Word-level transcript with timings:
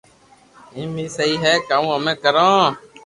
ايم 0.75 0.91
اي 0.99 1.05
سھي 1.15 1.31
ھي 1.43 1.53
ڪاو 1.69 1.83
ھمي 1.95 2.13
ڪرو 2.23 2.51